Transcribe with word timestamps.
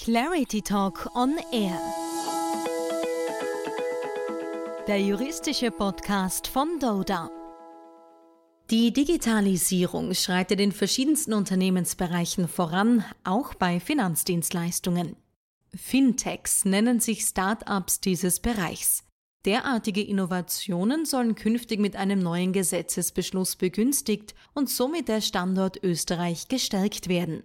Clarity 0.00 0.62
Talk 0.62 1.10
on 1.16 1.34
Air. 1.50 1.76
Der 4.86 5.00
juristische 5.00 5.72
Podcast 5.72 6.46
von 6.46 6.78
Doda. 6.78 7.28
Die 8.70 8.92
Digitalisierung 8.92 10.14
schreitet 10.14 10.60
in 10.60 10.70
verschiedensten 10.70 11.32
Unternehmensbereichen 11.32 12.46
voran, 12.46 13.04
auch 13.24 13.54
bei 13.54 13.80
Finanzdienstleistungen. 13.80 15.16
Fintechs 15.74 16.64
nennen 16.64 17.00
sich 17.00 17.22
Start-ups 17.22 18.00
dieses 18.00 18.38
Bereichs. 18.38 19.02
Derartige 19.44 20.02
Innovationen 20.02 21.06
sollen 21.06 21.34
künftig 21.34 21.80
mit 21.80 21.96
einem 21.96 22.20
neuen 22.20 22.52
Gesetzesbeschluss 22.52 23.56
begünstigt 23.56 24.36
und 24.54 24.70
somit 24.70 25.08
der 25.08 25.20
Standort 25.20 25.82
Österreich 25.82 26.46
gestärkt 26.46 27.08
werden. 27.08 27.42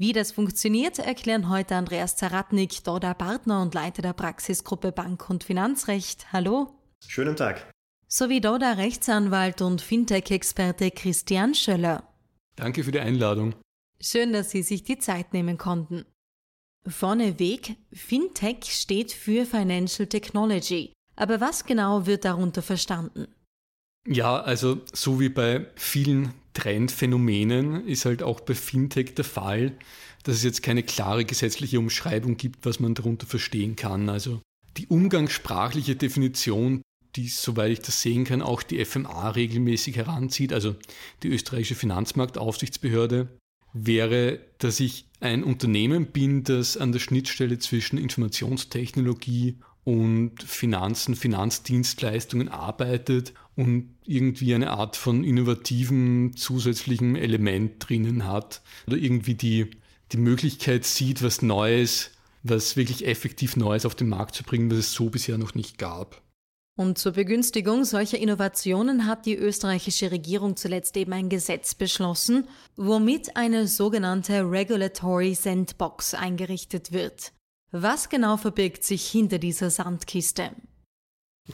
Wie 0.00 0.12
das 0.12 0.30
funktioniert, 0.30 1.00
erklären 1.00 1.48
heute 1.48 1.74
Andreas 1.74 2.14
Zaratnik, 2.14 2.84
Doda 2.84 3.14
Partner 3.14 3.60
und 3.60 3.74
Leiter 3.74 4.00
der 4.00 4.12
Praxisgruppe 4.12 4.92
Bank 4.92 5.28
und 5.28 5.42
Finanzrecht. 5.42 6.32
Hallo. 6.32 6.68
Schönen 7.04 7.34
Tag. 7.34 7.68
Sowie 8.06 8.40
Doda 8.40 8.74
Rechtsanwalt 8.74 9.60
und 9.60 9.82
Fintech-Experte 9.82 10.92
Christian 10.92 11.52
Schöller. 11.52 12.04
Danke 12.54 12.84
für 12.84 12.92
die 12.92 13.00
Einladung. 13.00 13.56
Schön, 14.00 14.32
dass 14.32 14.52
Sie 14.52 14.62
sich 14.62 14.84
die 14.84 14.98
Zeit 14.98 15.32
nehmen 15.32 15.58
konnten. 15.58 16.04
Vorneweg, 16.86 17.74
Fintech 17.92 18.66
steht 18.66 19.10
für 19.10 19.46
Financial 19.46 20.06
Technology. 20.06 20.92
Aber 21.16 21.40
was 21.40 21.66
genau 21.66 22.06
wird 22.06 22.24
darunter 22.24 22.62
verstanden? 22.62 23.26
Ja, 24.06 24.40
also 24.40 24.80
so 24.92 25.18
wie 25.18 25.28
bei 25.28 25.66
vielen 25.74 26.34
Trendphänomenen 26.58 27.86
ist 27.86 28.04
halt 28.04 28.22
auch 28.22 28.40
bei 28.40 28.54
Fintech 28.54 29.14
der 29.14 29.24
Fall, 29.24 29.78
dass 30.24 30.36
es 30.36 30.42
jetzt 30.42 30.62
keine 30.64 30.82
klare 30.82 31.24
gesetzliche 31.24 31.78
Umschreibung 31.78 32.36
gibt, 32.36 32.66
was 32.66 32.80
man 32.80 32.94
darunter 32.94 33.26
verstehen 33.26 33.76
kann. 33.76 34.08
Also 34.08 34.40
die 34.76 34.88
umgangssprachliche 34.88 35.94
Definition, 35.94 36.82
die, 37.14 37.28
soweit 37.28 37.70
ich 37.70 37.80
das 37.80 38.02
sehen 38.02 38.24
kann, 38.24 38.42
auch 38.42 38.64
die 38.64 38.84
FMA 38.84 39.30
regelmäßig 39.30 39.96
heranzieht, 39.96 40.52
also 40.52 40.74
die 41.22 41.28
österreichische 41.28 41.76
Finanzmarktaufsichtsbehörde, 41.76 43.28
wäre, 43.72 44.40
dass 44.58 44.80
ich 44.80 45.06
ein 45.20 45.44
Unternehmen 45.44 46.06
bin, 46.06 46.42
das 46.42 46.76
an 46.76 46.90
der 46.90 46.98
Schnittstelle 46.98 47.58
zwischen 47.58 47.98
Informationstechnologie 47.98 49.58
und 49.84 50.42
Finanzen, 50.42 51.14
Finanzdienstleistungen 51.14 52.48
arbeitet 52.48 53.32
und 53.58 53.96
irgendwie 54.04 54.54
eine 54.54 54.70
Art 54.70 54.94
von 54.94 55.24
innovativen 55.24 56.36
zusätzlichen 56.36 57.16
Element 57.16 57.72
drinnen 57.88 58.24
hat 58.24 58.62
oder 58.86 58.96
irgendwie 58.96 59.34
die, 59.34 59.70
die 60.12 60.16
Möglichkeit 60.16 60.84
sieht, 60.84 61.24
was 61.24 61.42
Neues, 61.42 62.12
was 62.44 62.76
wirklich 62.76 63.04
effektiv 63.04 63.56
Neues 63.56 63.84
auf 63.84 63.96
den 63.96 64.10
Markt 64.10 64.36
zu 64.36 64.44
bringen, 64.44 64.70
was 64.70 64.78
es 64.78 64.92
so 64.92 65.10
bisher 65.10 65.38
noch 65.38 65.56
nicht 65.56 65.76
gab. 65.76 66.22
Und 66.76 66.98
zur 66.98 67.10
Begünstigung 67.10 67.84
solcher 67.84 68.18
Innovationen 68.18 69.06
hat 69.06 69.26
die 69.26 69.34
österreichische 69.34 70.12
Regierung 70.12 70.54
zuletzt 70.54 70.96
eben 70.96 71.12
ein 71.12 71.28
Gesetz 71.28 71.74
beschlossen, 71.74 72.46
womit 72.76 73.36
eine 73.36 73.66
sogenannte 73.66 74.48
Regulatory 74.48 75.34
Sandbox 75.34 76.14
eingerichtet 76.14 76.92
wird. 76.92 77.32
Was 77.72 78.08
genau 78.08 78.36
verbirgt 78.36 78.84
sich 78.84 79.08
hinter 79.08 79.40
dieser 79.40 79.70
Sandkiste? 79.70 80.52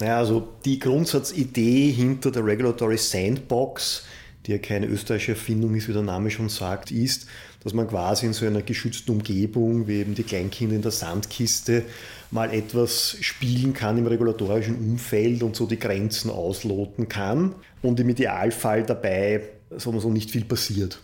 Naja, 0.01 0.19
also 0.19 0.49
die 0.65 0.79
Grundsatzidee 0.79 1.93
hinter 1.93 2.33
der 2.33 2.45
Regulatory 2.45 2.99
Sandbox, 2.99 4.05
die 4.45 4.53
ja 4.53 4.59
keine 4.59 4.87
österreichische 4.87 5.33
Erfindung 5.33 5.75
ist, 5.75 5.89
wie 5.89 5.93
der 5.93 6.03
Name 6.03 6.31
schon 6.31 6.49
sagt, 6.49 6.91
ist, 6.91 7.27
dass 7.63 7.73
man 7.73 7.89
quasi 7.89 8.27
in 8.27 8.33
so 8.33 8.45
einer 8.45 8.63
geschützten 8.63 9.13
Umgebung, 9.13 9.87
wie 9.87 10.01
eben 10.01 10.15
die 10.15 10.25
Kleinkinder 10.25 10.75
in 10.75 10.83
der 10.83 10.91
Sandkiste, 10.91 11.85
mal 12.31 12.53
etwas 12.53 13.17
spielen 13.21 13.73
kann 13.73 13.97
im 13.97 14.07
regulatorischen 14.07 14.77
Umfeld 14.77 15.43
und 15.43 15.55
so 15.55 15.67
die 15.67 15.79
Grenzen 15.79 16.31
ausloten 16.31 17.09
kann 17.09 17.55
und 17.81 18.01
im 18.01 18.09
Idealfall 18.09 18.83
dabei, 18.83 19.43
sagen 19.71 19.97
wir 19.97 20.01
so, 20.01 20.11
nicht 20.11 20.31
viel 20.31 20.45
passiert. 20.45 20.99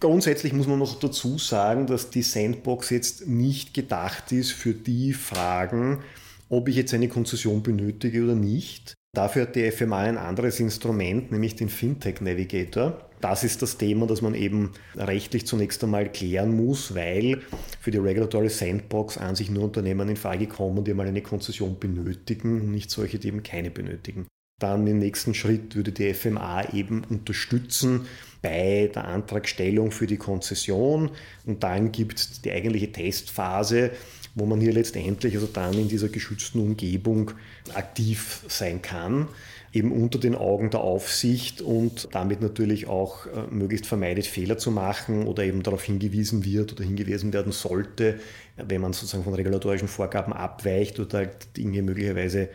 Grundsätzlich 0.00 0.52
muss 0.52 0.68
man 0.68 0.78
noch 0.78 1.00
dazu 1.00 1.38
sagen, 1.38 1.86
dass 1.86 2.10
die 2.10 2.22
Sandbox 2.22 2.90
jetzt 2.90 3.26
nicht 3.26 3.74
gedacht 3.74 4.30
ist 4.30 4.52
für 4.52 4.74
die 4.74 5.12
Fragen, 5.12 6.04
ob 6.48 6.68
ich 6.68 6.76
jetzt 6.76 6.94
eine 6.94 7.08
Konzession 7.08 7.62
benötige 7.62 8.24
oder 8.24 8.34
nicht. 8.34 8.94
Dafür 9.14 9.42
hat 9.42 9.56
die 9.56 9.70
FMA 9.70 10.00
ein 10.00 10.18
anderes 10.18 10.60
Instrument, 10.60 11.32
nämlich 11.32 11.56
den 11.56 11.68
Fintech 11.68 12.20
Navigator. 12.20 13.08
Das 13.20 13.42
ist 13.42 13.62
das 13.62 13.78
Thema, 13.78 14.06
das 14.06 14.22
man 14.22 14.34
eben 14.34 14.72
rechtlich 14.96 15.46
zunächst 15.46 15.82
einmal 15.82 16.10
klären 16.12 16.54
muss, 16.54 16.94
weil 16.94 17.40
für 17.80 17.90
die 17.90 17.98
Regulatory 17.98 18.48
Sandbox 18.48 19.18
an 19.18 19.34
sich 19.34 19.50
nur 19.50 19.64
Unternehmen 19.64 20.08
in 20.08 20.16
Frage 20.16 20.46
kommen, 20.46 20.84
die 20.84 20.94
mal 20.94 21.06
eine 21.06 21.22
Konzession 21.22 21.78
benötigen 21.80 22.60
und 22.60 22.70
nicht 22.70 22.90
solche, 22.90 23.18
die 23.18 23.28
eben 23.28 23.42
keine 23.42 23.70
benötigen. 23.70 24.26
Dann 24.60 24.86
im 24.86 24.98
nächsten 24.98 25.34
Schritt 25.34 25.76
würde 25.76 25.92
die 25.92 26.12
FMA 26.14 26.72
eben 26.72 27.04
unterstützen 27.04 28.06
bei 28.42 28.90
der 28.92 29.04
Antragstellung 29.04 29.92
für 29.92 30.06
die 30.06 30.16
Konzession 30.16 31.10
und 31.46 31.62
dann 31.62 31.92
gibt 31.92 32.18
es 32.18 32.40
die 32.40 32.52
eigentliche 32.52 32.90
Testphase, 32.90 33.90
wo 34.34 34.46
man 34.46 34.60
hier 34.60 34.72
letztendlich 34.72 35.34
also 35.34 35.46
dann 35.46 35.74
in 35.74 35.88
dieser 35.88 36.08
geschützten 36.08 36.60
Umgebung 36.60 37.32
aktiv 37.74 38.44
sein 38.48 38.82
kann, 38.82 39.28
eben 39.72 39.92
unter 39.92 40.18
den 40.18 40.34
Augen 40.34 40.70
der 40.70 40.80
Aufsicht 40.80 41.60
und 41.60 42.08
damit 42.12 42.40
natürlich 42.40 42.86
auch 42.88 43.26
äh, 43.26 43.30
möglichst 43.50 43.86
vermeidet, 43.86 44.26
Fehler 44.26 44.58
zu 44.58 44.70
machen 44.70 45.26
oder 45.26 45.44
eben 45.44 45.62
darauf 45.62 45.82
hingewiesen 45.82 46.44
wird 46.44 46.72
oder 46.72 46.84
hingewiesen 46.84 47.32
werden 47.32 47.52
sollte, 47.52 48.18
wenn 48.56 48.80
man 48.80 48.92
sozusagen 48.92 49.24
von 49.24 49.34
regulatorischen 49.34 49.88
Vorgaben 49.88 50.32
abweicht 50.32 50.98
oder 50.98 51.18
halt 51.18 51.56
Dinge 51.56 51.82
möglicherweise 51.82 52.48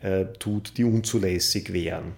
äh, 0.00 0.26
tut, 0.38 0.76
die 0.76 0.84
unzulässig 0.84 1.72
wären. 1.72 2.12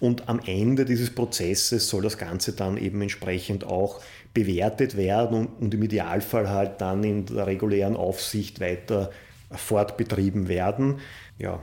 Und 0.00 0.28
am 0.28 0.40
Ende 0.46 0.84
dieses 0.84 1.10
Prozesses 1.10 1.88
soll 1.88 2.02
das 2.02 2.18
Ganze 2.18 2.52
dann 2.52 2.76
eben 2.76 3.02
entsprechend 3.02 3.64
auch 3.64 4.00
bewertet 4.34 4.96
werden 4.96 5.38
und, 5.38 5.46
und 5.60 5.74
im 5.74 5.82
Idealfall 5.82 6.48
halt 6.48 6.80
dann 6.80 7.02
in 7.04 7.26
der 7.26 7.46
regulären 7.46 7.96
Aufsicht 7.96 8.60
weiter 8.60 9.10
fortbetrieben 9.50 10.48
werden. 10.48 11.00
Ja. 11.38 11.62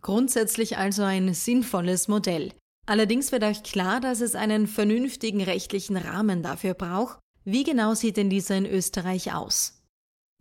Grundsätzlich 0.00 0.78
also 0.78 1.02
ein 1.02 1.34
sinnvolles 1.34 2.08
Modell. 2.08 2.52
Allerdings 2.86 3.32
wird 3.32 3.42
euch 3.42 3.62
klar, 3.64 4.00
dass 4.00 4.20
es 4.20 4.34
einen 4.36 4.68
vernünftigen 4.68 5.42
rechtlichen 5.42 5.96
Rahmen 5.96 6.42
dafür 6.42 6.74
braucht. 6.74 7.18
Wie 7.44 7.64
genau 7.64 7.94
sieht 7.94 8.16
denn 8.16 8.30
dieser 8.30 8.56
in 8.56 8.66
Österreich 8.66 9.34
aus? 9.34 9.82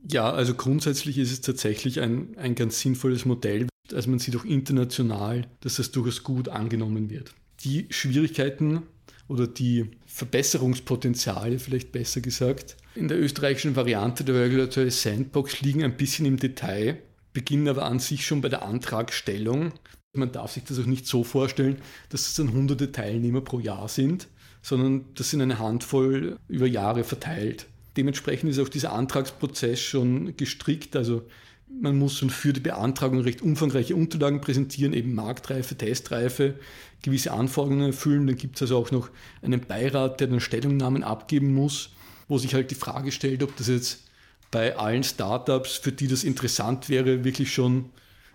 Ja, 0.08 0.32
also 0.32 0.54
grundsätzlich 0.54 1.18
ist 1.18 1.32
es 1.32 1.42
tatsächlich 1.42 2.00
ein, 2.00 2.38
ein 2.38 2.54
ganz 2.54 2.80
sinnvolles 2.80 3.26
Modell. 3.26 3.68
Also 3.92 4.10
man 4.10 4.20
sieht 4.20 4.36
auch 4.36 4.46
international, 4.46 5.48
dass 5.62 5.76
das 5.76 5.92
durchaus 5.92 6.24
gut 6.24 6.50
angenommen 6.50 7.10
wird. 7.10 7.34
Die 7.64 7.88
Schwierigkeiten 7.90 8.84
oder 9.28 9.48
die 9.48 9.92
Verbesserungspotenziale, 10.06 11.60
vielleicht 11.60 11.92
besser 11.92 12.22
gesagt, 12.22 12.78
in 12.96 13.08
der 13.10 13.20
österreichischen 13.20 13.76
Variante 13.76 14.24
der 14.24 14.36
Regulatory 14.36 14.90
Sandbox 14.90 15.62
liegen 15.62 15.84
ein 15.84 15.98
bisschen 15.98 16.26
im 16.26 16.38
Detail, 16.38 17.00
beginnen 17.34 17.68
aber 17.68 17.84
an 17.84 18.00
sich 18.00 18.26
schon 18.26 18.42
bei 18.42 18.48
der 18.48 18.64
Antragstellung. 18.64 19.74
Man 20.14 20.32
darf 20.32 20.54
sich 20.54 20.64
das 20.64 20.80
auch 20.80 20.86
nicht 20.86 21.06
so 21.06 21.26
vorstellen, 21.26 21.78
dass 22.10 22.28
es 22.28 22.36
dann 22.36 22.54
hunderte 22.54 22.94
Teilnehmer 22.94 23.42
pro 23.42 23.60
Jahr 23.60 23.90
sind, 23.90 24.30
sondern 24.62 25.06
das 25.16 25.30
sind 25.30 25.42
eine 25.42 25.60
Handvoll 25.60 26.38
über 26.48 26.68
Jahre 26.68 27.04
verteilt. 27.04 27.68
Dementsprechend 27.98 28.50
ist 28.50 28.60
auch 28.60 28.70
dieser 28.70 28.94
Antragsprozess 28.94 29.80
schon 29.82 30.38
gestrickt. 30.38 30.96
Also 30.96 31.24
man 31.68 31.98
muss 31.98 32.18
schon 32.18 32.30
für 32.30 32.54
die 32.54 32.60
Beantragung 32.60 33.22
recht 33.22 33.42
umfangreiche 33.42 33.96
Unterlagen 33.96 34.42
präsentieren, 34.42 34.94
eben 34.94 35.16
Marktreife, 35.16 35.76
Testreife, 35.76 36.56
gewisse 37.02 37.32
Anforderungen 37.32 37.88
erfüllen. 37.88 38.28
Dann 38.28 38.38
gibt 38.38 38.56
es 38.56 38.64
also 38.64 38.78
auch 38.78 38.92
noch 38.92 39.10
einen 39.42 39.62
Beirat, 39.62 40.20
der 40.20 40.28
dann 40.28 40.40
Stellungnahmen 40.40 41.04
abgeben 41.04 41.54
muss, 41.54 41.90
wo 42.28 42.38
sich 42.38 42.54
halt 42.54 42.72
die 42.72 42.76
Frage 42.76 43.12
stellt, 43.12 43.44
ob 43.44 43.56
das 43.58 43.68
jetzt 43.68 44.04
bei 44.52 44.78
allen 44.78 45.04
Startups, 45.04 45.78
für 45.78 45.92
die 45.92 46.08
das 46.08 46.24
interessant 46.24 46.88
wäre, 46.88 47.24
wirklich 47.24 47.54
schon 47.54 47.90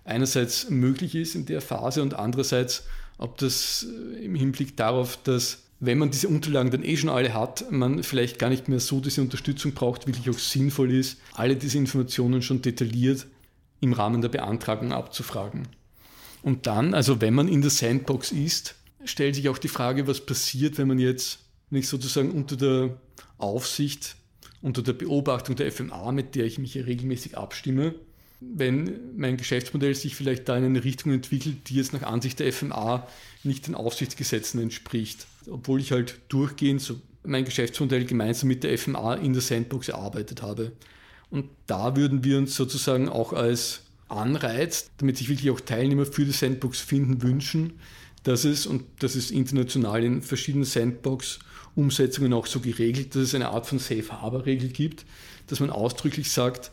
einerseits 0.05 0.69
möglich 0.69 1.15
ist 1.15 1.35
in 1.35 1.47
der 1.47 1.61
Phase 1.61 2.03
und 2.03 2.15
andererseits, 2.15 2.85
ob 3.17 3.39
das 3.39 3.87
im 4.21 4.35
Hinblick 4.35 4.77
darauf, 4.77 5.19
dass 5.23 5.63
wenn 5.81 5.99
man 5.99 6.11
diese 6.11 6.29
Unterlagen 6.29 6.71
dann 6.71 6.85
eh 6.85 6.97
schon 6.97 7.09
alle 7.09 7.33
hat, 7.33 7.71
man 7.71 8.03
vielleicht 8.03 8.39
gar 8.39 8.51
nicht 8.51 8.69
mehr 8.69 8.81
so 8.81 9.01
diese 9.01 9.23
Unterstützung 9.23 9.73
braucht, 9.73 10.07
wirklich 10.07 10.29
auch 10.29 10.39
sinnvoll 10.39 10.93
ist, 10.93 11.19
alle 11.33 11.57
diese 11.57 11.79
Informationen 11.79 12.43
schon 12.43 12.61
detailliert 12.61 13.27
im 13.81 13.95
Rahmen 13.95 14.21
der 14.21 14.29
Beantragung 14.29 14.93
abzufragen. 14.93 15.69
Und 16.43 16.67
dann, 16.67 16.93
also 16.93 17.23
wenn 17.23 17.35
man 17.35 17.49
in 17.49 17.63
der 17.63 17.71
Sandbox 17.71 18.31
ist, 18.31 18.75
stellt 19.05 19.35
sich 19.35 19.49
auch 19.49 19.59
die 19.59 19.69
Frage, 19.69 20.07
was 20.07 20.25
passiert, 20.25 20.77
wenn 20.77 20.89
man 20.89 20.99
jetzt 20.99 21.39
nicht 21.71 21.89
sozusagen 21.89 22.31
unter 22.31 22.57
der 22.57 23.01
Aufsicht, 23.39 24.17
unter 24.61 24.83
der 24.83 24.93
Beobachtung 24.93 25.57
der 25.57 25.73
FMA, 25.73 26.13
mit 26.13 26.35
der 26.35 26.45
ich 26.45 26.59
mich 26.59 26.75
ja 26.75 26.83
regelmäßig 26.83 27.39
abstimme, 27.39 27.95
wenn 28.41 29.17
mein 29.17 29.37
Geschäftsmodell 29.37 29.95
sich 29.95 30.17
vielleicht 30.17 30.49
da 30.49 30.57
in 30.57 30.65
eine 30.65 30.83
Richtung 30.83 31.13
entwickelt, 31.13 31.69
die 31.69 31.75
jetzt 31.75 31.93
nach 31.93 32.03
Ansicht 32.03 32.41
der 32.41 32.53
FMA 32.53 33.07
nicht 33.45 33.67
den 33.67 33.75
Aufsichtsgesetzen 33.75 34.61
entspricht. 34.61 35.27
Obwohl 35.49 35.81
ich 35.81 35.93
halt 35.93 36.19
durchgehend 36.29 36.81
so 36.81 37.01
mein 37.23 37.45
Geschäftsmodell 37.45 38.07
gemeinsam 38.07 38.49
mit 38.49 38.65
der 38.65 38.77
FMA 38.79 39.15
in 39.15 39.35
der 39.35 39.43
Sandbox 39.43 39.89
erarbeitet 39.89 40.41
habe. 40.41 40.73
Und 41.31 41.47
da 41.67 41.97
würden 41.97 42.25
wir 42.25 42.39
uns 42.39 42.57
sozusagen 42.57 43.09
auch 43.09 43.35
als 43.35 43.83
Anreiz, 44.09 44.91
damit 44.97 45.19
sich 45.19 45.29
wirklich 45.29 45.51
auch 45.51 45.61
Teilnehmer 45.61 46.07
für 46.07 46.25
die 46.25 46.33
Sandbox 46.33 46.81
finden, 46.81 47.23
wünschen, 47.23 47.75
dass 48.23 48.45
es, 48.45 48.67
und 48.67 48.85
das 48.99 49.17
ist 49.17 49.31
international 49.31 50.03
in 50.03 50.23
verschiedenen 50.23 50.65
Sandbox-Umsetzungen 50.65 52.33
auch 52.33 52.47
so 52.47 52.61
geregelt, 52.61 53.15
dass 53.15 53.23
es 53.23 53.35
eine 53.35 53.51
Art 53.51 53.67
von 53.67 53.79
Safe 53.79 54.09
Harbor-Regel 54.11 54.71
gibt, 54.71 55.05
dass 55.47 55.61
man 55.61 55.71
ausdrücklich 55.71 56.31
sagt, 56.31 56.71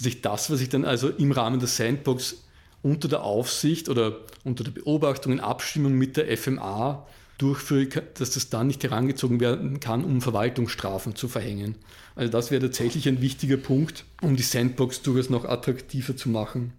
dass 0.00 0.06
ich 0.06 0.22
das, 0.22 0.50
was 0.50 0.60
ich 0.60 0.70
dann 0.70 0.84
also 0.84 1.10
im 1.10 1.30
Rahmen 1.30 1.60
der 1.60 1.68
Sandbox 1.68 2.44
unter 2.82 3.08
der 3.08 3.22
Aufsicht 3.22 3.88
oder 3.88 4.16
unter 4.44 4.64
der 4.64 4.70
Beobachtung 4.70 5.32
in 5.32 5.40
Abstimmung 5.40 5.92
mit 5.92 6.16
der 6.16 6.36
FMA 6.36 7.06
durchführe, 7.36 8.02
dass 8.14 8.30
das 8.30 8.48
dann 8.48 8.66
nicht 8.66 8.82
herangezogen 8.82 9.40
werden 9.40 9.80
kann, 9.80 10.04
um 10.04 10.22
Verwaltungsstrafen 10.22 11.14
zu 11.14 11.28
verhängen. 11.28 11.74
Also 12.16 12.32
das 12.32 12.50
wäre 12.50 12.62
tatsächlich 12.62 13.08
ein 13.08 13.20
wichtiger 13.20 13.56
Punkt, 13.56 14.04
um 14.22 14.36
die 14.36 14.42
Sandbox 14.42 15.02
durchaus 15.02 15.30
noch 15.30 15.44
attraktiver 15.44 16.16
zu 16.16 16.28
machen. 16.28 16.72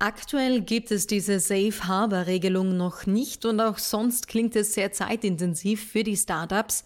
Aktuell 0.00 0.60
gibt 0.60 0.90
es 0.90 1.06
diese 1.06 1.38
Safe 1.38 1.84
Harbor 1.84 2.26
Regelung 2.26 2.76
noch 2.76 3.06
nicht 3.06 3.44
und 3.44 3.60
auch 3.60 3.78
sonst 3.78 4.26
klingt 4.26 4.56
es 4.56 4.74
sehr 4.74 4.92
zeitintensiv 4.92 5.92
für 5.92 6.02
die 6.02 6.16
Startups. 6.16 6.84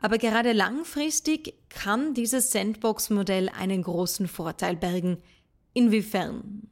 Aber 0.00 0.18
gerade 0.18 0.52
langfristig 0.52 1.54
kann 1.68 2.14
dieses 2.14 2.52
Sandbox-Modell 2.52 3.48
einen 3.48 3.82
großen 3.82 4.28
Vorteil 4.28 4.76
bergen. 4.76 5.18
Inwiefern? 5.74 6.68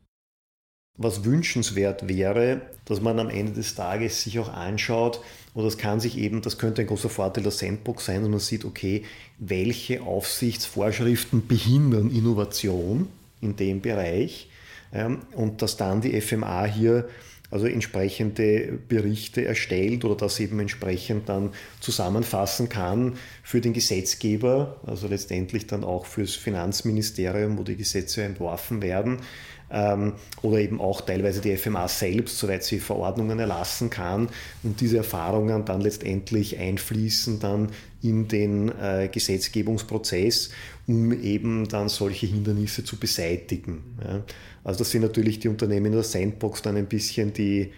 Was 0.97 1.25
wünschenswert 1.25 2.09
wäre, 2.09 2.63
dass 2.87 3.03
man 3.03 3.19
am 3.19 3.29
Ende 3.29 3.53
des 3.53 3.75
Tages 3.75 4.23
sich 4.23 4.39
auch 4.39 4.49
anschaut, 4.49 5.21
oder 5.55 5.65
das 5.67 5.77
kann 5.77 6.01
sich 6.01 6.17
eben, 6.17 6.41
das 6.41 6.57
könnte 6.57 6.81
ein 6.81 6.87
großer 6.87 7.11
Vorteil 7.11 7.43
der 7.43 7.53
Sandbox 7.53 8.07
sein, 8.07 8.23
dass 8.23 8.31
man 8.31 8.41
sieht, 8.41 8.65
okay, 8.65 9.05
welche 9.39 10.03
Aufsichtsvorschriften 10.03 11.47
behindern 11.47 12.11
Innovation 12.11 13.09
in 13.41 13.57
dem 13.57 13.83
Bereich 13.83 14.49
ähm, 14.93 15.21
und 15.33 15.61
dass 15.61 15.77
dann 15.77 16.01
die 16.01 16.19
FMA 16.21 16.65
hier 16.65 17.09
also 17.51 17.67
entsprechende 17.67 18.79
Berichte 18.89 19.45
erstellt 19.45 20.05
oder 20.05 20.17
das 20.17 20.41
eben 20.41 20.59
entsprechend 20.61 21.29
dann 21.29 21.53
zusammenfassen 21.81 22.69
kann 22.69 23.15
für 23.43 23.61
den 23.61 23.73
Gesetzgeber, 23.73 24.81
also 24.85 25.07
letztendlich 25.09 25.67
dann 25.67 25.85
auch 25.85 26.07
fürs 26.07 26.35
Finanzministerium, 26.35 27.59
wo 27.59 27.63
die 27.63 27.77
Gesetze 27.77 28.23
entworfen 28.23 28.83
werden, 28.83 29.19
oder 29.69 30.59
eben 30.59 30.81
auch 30.81 31.01
teilweise 31.01 31.41
die 31.41 31.57
FMA 31.57 31.89
selbst, 31.89 32.39
soweit 32.39 32.63
sie 32.63 32.79
Verordnungen 32.79 33.39
erlassen 33.41 33.91
kann 33.91 34.29
und 34.63 34.81
diese 34.81 34.99
Erfahrungen 34.99 35.65
dann 35.65 35.81
letztendlich 35.81 36.59
einfließen 36.59 37.41
dann 37.41 37.71
in 38.01 38.29
den 38.29 38.69
äh, 38.81 39.09
Gesetzgebungsprozess, 39.11 40.51
um 40.87 41.13
eben 41.13 41.67
dann 41.69 41.89
solche 41.89 42.27
Hindernisse 42.27 42.85
zu 42.85 42.97
beseitigen. 42.97 43.83
Ja. 44.05 44.23
Also 44.63 44.79
das 44.79 44.91
sind 44.91 45.03
natürlich 45.03 45.41
die 45.41 45.49
Unternehmen 45.49 45.87
in 45.87 45.93
der 45.93 46.03
Sandbox 46.03 46.63
dann 46.63 46.77
ein 46.77 46.87
bisschen 46.87 47.33
die, 47.33 47.73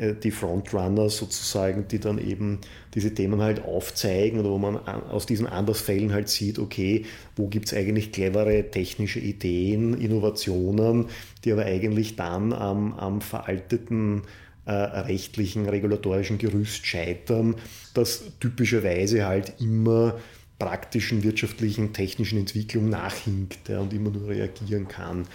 die 0.00 0.30
Frontrunner 0.30 1.10
sozusagen, 1.10 1.86
die 1.88 1.98
dann 1.98 2.18
eben 2.18 2.58
diese 2.94 3.12
Themen 3.14 3.42
halt 3.42 3.64
aufzeigen 3.64 4.40
oder 4.40 4.50
wo 4.50 4.58
man 4.58 4.76
aus 4.76 5.26
diesen 5.26 5.46
Andersfällen 5.46 6.12
halt 6.12 6.28
sieht, 6.28 6.58
okay, 6.58 7.04
wo 7.36 7.48
gibt 7.48 7.66
es 7.66 7.74
eigentlich 7.74 8.10
clevere 8.10 8.70
technische 8.70 9.20
Ideen, 9.20 10.00
Innovationen, 10.00 11.06
die 11.44 11.52
aber 11.52 11.66
eigentlich 11.66 12.16
dann 12.16 12.52
am, 12.52 12.94
am 12.94 13.20
veralteten 13.20 14.22
äh, 14.64 14.72
rechtlichen, 14.72 15.68
regulatorischen 15.68 16.38
Gerüst 16.38 16.86
scheitern, 16.86 17.56
das 17.94 18.24
typischerweise 18.40 19.26
halt 19.26 19.54
immer 19.60 20.14
praktischen 20.58 21.22
wirtschaftlichen, 21.22 21.92
technischen 21.92 22.38
Entwicklung 22.38 22.88
nachhinkt 22.88 23.68
ja, 23.68 23.80
und 23.80 23.92
immer 23.92 24.10
nur 24.10 24.28
reagieren 24.28 24.88
kann. 24.88 25.26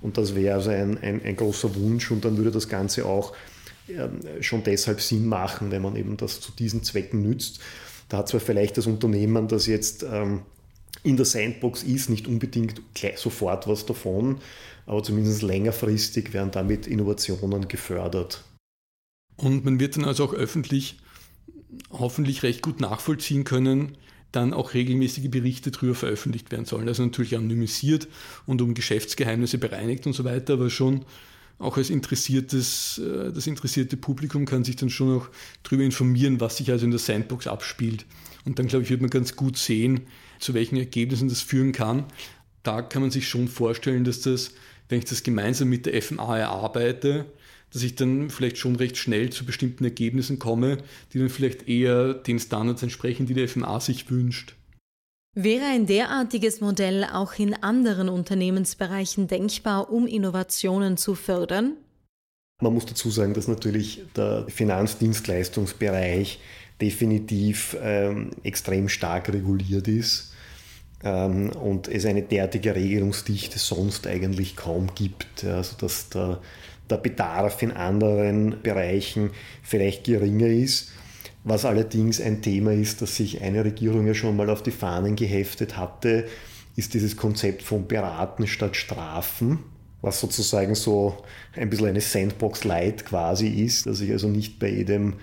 Und 0.00 0.16
das 0.18 0.34
wäre 0.34 0.56
also 0.56 0.70
ein, 0.70 0.98
ein, 0.98 1.22
ein 1.22 1.36
großer 1.36 1.74
Wunsch 1.76 2.10
und 2.10 2.24
dann 2.24 2.36
würde 2.36 2.50
das 2.50 2.68
Ganze 2.68 3.04
auch 3.04 3.34
schon 4.40 4.64
deshalb 4.64 5.00
Sinn 5.00 5.26
machen, 5.26 5.70
wenn 5.70 5.82
man 5.82 5.96
eben 5.96 6.16
das 6.16 6.40
zu 6.40 6.52
diesen 6.52 6.82
Zwecken 6.82 7.22
nützt. 7.22 7.60
Da 8.08 8.18
hat 8.18 8.28
zwar 8.28 8.40
vielleicht 8.40 8.76
das 8.76 8.86
Unternehmen, 8.86 9.48
das 9.48 9.66
jetzt 9.66 10.02
ähm, 10.02 10.42
in 11.02 11.16
der 11.16 11.26
Sandbox 11.26 11.82
ist, 11.82 12.10
nicht 12.10 12.26
unbedingt 12.26 12.82
sofort 13.16 13.66
was 13.66 13.86
davon, 13.86 14.40
aber 14.86 15.02
zumindest 15.02 15.42
längerfristig 15.42 16.32
werden 16.32 16.50
damit 16.50 16.86
Innovationen 16.86 17.68
gefördert. 17.68 18.44
Und 19.36 19.64
man 19.64 19.80
wird 19.80 19.96
dann 19.96 20.04
also 20.04 20.24
auch 20.24 20.34
öffentlich 20.34 20.98
hoffentlich 21.90 22.42
recht 22.42 22.62
gut 22.62 22.80
nachvollziehen 22.80 23.44
können, 23.44 23.96
dann 24.32 24.52
auch 24.52 24.74
regelmäßige 24.74 25.30
Berichte 25.30 25.70
darüber 25.70 25.94
veröffentlicht 25.94 26.50
werden 26.50 26.64
sollen. 26.64 26.88
Also 26.88 27.02
natürlich 27.02 27.36
anonymisiert 27.36 28.08
und 28.46 28.62
um 28.62 28.74
Geschäftsgeheimnisse 28.74 29.58
bereinigt 29.58 30.06
und 30.06 30.12
so 30.12 30.24
weiter, 30.24 30.54
aber 30.54 30.70
schon 30.70 31.04
auch 31.60 31.76
als 31.76 31.90
interessiertes, 31.90 32.98
äh, 32.98 33.32
das 33.32 33.46
interessierte 33.46 33.96
Publikum 33.96 34.46
kann 34.46 34.64
sich 34.64 34.76
dann 34.76 34.90
schon 34.90 35.18
auch 35.18 35.28
darüber 35.62 35.84
informieren, 35.84 36.40
was 36.40 36.56
sich 36.56 36.70
also 36.70 36.84
in 36.84 36.90
der 36.90 36.98
Sandbox 36.98 37.46
abspielt. 37.46 38.06
Und 38.44 38.58
dann, 38.58 38.66
glaube 38.66 38.84
ich, 38.84 38.90
wird 38.90 39.02
man 39.02 39.10
ganz 39.10 39.36
gut 39.36 39.58
sehen, 39.58 40.00
zu 40.38 40.54
welchen 40.54 40.76
Ergebnissen 40.76 41.28
das 41.28 41.42
führen 41.42 41.72
kann. 41.72 42.04
Da 42.62 42.82
kann 42.82 43.02
man 43.02 43.10
sich 43.10 43.28
schon 43.28 43.46
vorstellen, 43.46 44.04
dass 44.04 44.22
das, 44.22 44.52
wenn 44.88 44.98
ich 44.98 45.04
das 45.04 45.22
gemeinsam 45.22 45.68
mit 45.68 45.86
der 45.86 46.00
FMA 46.00 46.38
erarbeite, 46.38 47.26
dass 47.72 47.82
ich 47.82 47.94
dann 47.94 48.30
vielleicht 48.30 48.58
schon 48.58 48.76
recht 48.76 48.96
schnell 48.96 49.30
zu 49.30 49.44
bestimmten 49.44 49.84
Ergebnissen 49.84 50.38
komme, 50.38 50.78
die 51.12 51.18
dann 51.18 51.28
vielleicht 51.28 51.68
eher 51.68 52.14
den 52.14 52.38
Standards 52.38 52.82
entsprechen, 52.82 53.26
die 53.26 53.34
der 53.34 53.48
FMA 53.48 53.78
sich 53.80 54.10
wünscht. 54.10 54.54
Wäre 55.34 55.66
ein 55.66 55.86
derartiges 55.86 56.60
Modell 56.60 57.04
auch 57.04 57.34
in 57.38 57.54
anderen 57.54 58.08
Unternehmensbereichen 58.08 59.28
denkbar, 59.28 59.92
um 59.92 60.08
Innovationen 60.08 60.96
zu 60.96 61.14
fördern? 61.14 61.76
Man 62.60 62.74
muss 62.74 62.86
dazu 62.86 63.10
sagen, 63.10 63.32
dass 63.32 63.46
natürlich 63.46 64.02
der 64.16 64.46
Finanzdienstleistungsbereich 64.48 66.40
definitiv 66.80 67.76
ähm, 67.80 68.30
extrem 68.42 68.88
stark 68.88 69.28
reguliert 69.32 69.86
ist 69.86 70.32
ähm, 71.04 71.50
und 71.50 71.86
es 71.86 72.06
eine 72.06 72.22
derartige 72.22 72.74
Regelungsdichte 72.74 73.60
sonst 73.60 74.08
eigentlich 74.08 74.56
kaum 74.56 74.94
gibt. 74.96 75.44
Also 75.44 75.76
dass 75.76 76.08
der, 76.08 76.40
der 76.90 76.96
Bedarf 76.96 77.62
in 77.62 77.70
anderen 77.70 78.60
Bereichen 78.62 79.30
vielleicht 79.62 80.04
geringer 80.04 80.48
ist. 80.48 80.90
Was 81.42 81.64
allerdings 81.64 82.20
ein 82.20 82.42
Thema 82.42 82.72
ist, 82.72 83.00
das 83.00 83.16
sich 83.16 83.40
eine 83.40 83.64
Regierung 83.64 84.06
ja 84.06 84.14
schon 84.14 84.36
mal 84.36 84.50
auf 84.50 84.62
die 84.62 84.70
Fahnen 84.70 85.16
geheftet 85.16 85.76
hatte, 85.76 86.26
ist 86.76 86.94
dieses 86.94 87.16
Konzept 87.16 87.62
von 87.62 87.86
Beraten 87.86 88.46
statt 88.46 88.76
Strafen, 88.76 89.58
was 90.02 90.20
sozusagen 90.20 90.74
so 90.74 91.16
ein 91.56 91.70
bisschen 91.70 91.88
eine 91.88 92.00
Sandbox 92.00 92.64
Light 92.64 93.04
quasi 93.06 93.48
ist, 93.48 93.86
dass 93.86 94.00
ich 94.00 94.10
also 94.12 94.28
nicht 94.28 94.58
bei 94.58 94.68
jedem 94.68 95.14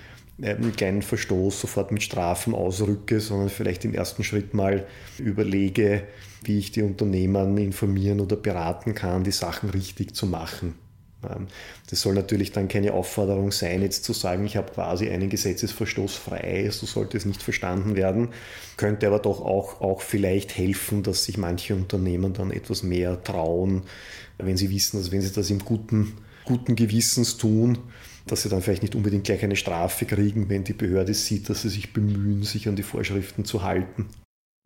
ähm, 0.41 0.75
kleinen 0.75 1.01
Verstoß 1.01 1.61
sofort 1.61 1.91
mit 1.91 2.03
Strafen 2.03 2.53
ausrücke, 2.53 3.19
sondern 3.19 3.49
vielleicht 3.49 3.85
im 3.85 3.93
ersten 3.93 4.23
Schritt 4.23 4.53
mal 4.53 4.85
überlege, 5.17 6.03
wie 6.43 6.59
ich 6.59 6.71
die 6.71 6.83
Unternehmen 6.83 7.57
informieren 7.57 8.19
oder 8.19 8.35
beraten 8.35 8.93
kann, 8.93 9.23
die 9.23 9.31
Sachen 9.31 9.69
richtig 9.69 10.15
zu 10.15 10.27
machen. 10.27 10.75
Ähm, 11.23 11.47
das 11.89 12.01
soll 12.01 12.13
natürlich 12.13 12.51
dann 12.51 12.67
keine 12.67 12.93
Aufforderung 12.93 13.51
sein, 13.51 13.81
jetzt 13.81 14.03
zu 14.03 14.13
sagen, 14.13 14.45
ich 14.45 14.57
habe 14.57 14.71
quasi 14.71 15.09
einen 15.09 15.29
Gesetzesverstoß 15.29 16.15
frei, 16.15 16.69
so 16.71 16.85
sollte 16.85 17.17
es 17.17 17.25
nicht 17.25 17.41
verstanden 17.41 17.95
werden, 17.95 18.29
könnte 18.77 19.07
aber 19.07 19.19
doch 19.19 19.41
auch, 19.41 19.81
auch 19.81 20.01
vielleicht 20.01 20.57
helfen, 20.57 21.03
dass 21.03 21.25
sich 21.25 21.37
manche 21.37 21.75
Unternehmen 21.75 22.33
dann 22.33 22.51
etwas 22.51 22.83
mehr 22.83 23.23
trauen, 23.23 23.83
wenn 24.37 24.57
sie 24.57 24.69
wissen, 24.69 24.97
dass 24.97 25.11
wenn 25.11 25.21
sie 25.21 25.31
das 25.31 25.49
im 25.49 25.59
guten, 25.59 26.17
guten 26.45 26.75
Gewissens 26.75 27.37
tun, 27.37 27.77
dass 28.27 28.43
sie 28.43 28.49
dann 28.49 28.61
vielleicht 28.61 28.83
nicht 28.83 28.95
unbedingt 28.95 29.23
gleich 29.23 29.43
eine 29.43 29.55
Strafe 29.55 30.05
kriegen, 30.05 30.49
wenn 30.49 30.63
die 30.63 30.73
Behörde 30.73 31.13
sieht, 31.13 31.49
dass 31.49 31.61
sie 31.61 31.69
sich 31.69 31.93
bemühen, 31.93 32.43
sich 32.43 32.67
an 32.67 32.75
die 32.75 32.83
Vorschriften 32.83 33.45
zu 33.45 33.63
halten. 33.63 34.09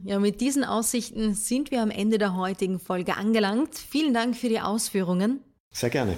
Ja, 0.04 0.20
mit 0.20 0.42
diesen 0.42 0.64
Aussichten 0.64 1.36
sind 1.36 1.70
wir 1.70 1.84
am 1.84 1.92
Ende 1.92 2.18
der 2.18 2.36
heutigen 2.36 2.80
Folge 2.80 3.18
angelangt. 3.18 3.76
Vielen 3.76 4.16
Dank 4.16 4.36
für 4.36 4.50
die 4.50 4.60
Ausführungen. 4.60 5.42
Sehr 5.72 5.92
gerne. 5.92 6.18